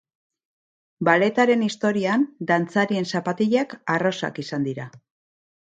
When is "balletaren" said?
1.09-1.65